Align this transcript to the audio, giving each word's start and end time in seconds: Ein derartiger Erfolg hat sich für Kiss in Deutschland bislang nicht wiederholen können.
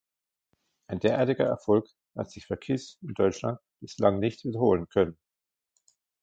Ein 0.87 0.99
derartiger 0.99 1.45
Erfolg 1.45 1.87
hat 2.17 2.31
sich 2.31 2.47
für 2.47 2.57
Kiss 2.57 2.97
in 3.03 3.13
Deutschland 3.13 3.59
bislang 3.81 4.17
nicht 4.17 4.43
wiederholen 4.45 4.89
können. 4.89 5.15